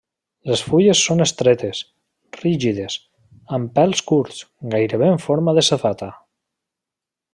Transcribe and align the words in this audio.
Les 0.51 0.61
fulles 0.67 1.01
són 1.09 1.19
estretes, 1.25 1.81
rígides, 2.39 2.95
amb 3.59 3.69
pèls 3.77 4.01
curts, 4.13 4.41
gairebé 4.75 5.11
en 5.17 5.23
forma 5.27 5.55
de 5.59 5.67
safata. 5.69 6.09